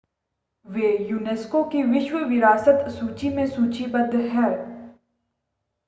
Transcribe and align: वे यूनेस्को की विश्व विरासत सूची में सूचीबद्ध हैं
वे 0.65 0.87
यूनेस्को 1.09 1.63
की 1.63 1.83
विश्व 1.83 2.17
विरासत 2.25 2.83
सूची 2.89 3.29
में 3.29 3.45
सूचीबद्ध 3.47 4.15
हैं 4.15 4.51